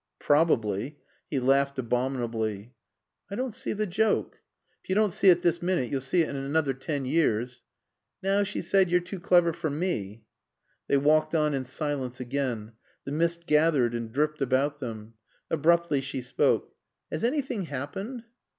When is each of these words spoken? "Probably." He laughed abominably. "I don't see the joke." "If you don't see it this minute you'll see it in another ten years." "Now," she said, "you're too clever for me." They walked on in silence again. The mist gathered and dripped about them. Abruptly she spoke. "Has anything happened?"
"Probably." 0.17 0.97
He 1.29 1.39
laughed 1.39 1.77
abominably. 1.77 2.73
"I 3.29 3.35
don't 3.35 3.53
see 3.53 3.71
the 3.71 3.85
joke." 3.85 4.39
"If 4.81 4.89
you 4.89 4.95
don't 4.95 5.13
see 5.13 5.29
it 5.29 5.43
this 5.43 5.61
minute 5.61 5.91
you'll 5.91 6.01
see 6.01 6.23
it 6.23 6.29
in 6.29 6.35
another 6.35 6.73
ten 6.73 7.05
years." 7.05 7.61
"Now," 8.23 8.41
she 8.41 8.63
said, 8.63 8.89
"you're 8.89 8.99
too 8.99 9.19
clever 9.19 9.53
for 9.53 9.69
me." 9.69 10.23
They 10.87 10.97
walked 10.97 11.35
on 11.35 11.53
in 11.53 11.65
silence 11.65 12.19
again. 12.19 12.71
The 13.03 13.11
mist 13.11 13.45
gathered 13.45 13.93
and 13.93 14.11
dripped 14.11 14.41
about 14.41 14.79
them. 14.79 15.13
Abruptly 15.51 16.01
she 16.01 16.23
spoke. 16.23 16.73
"Has 17.11 17.23
anything 17.23 17.65
happened?" 17.65 18.23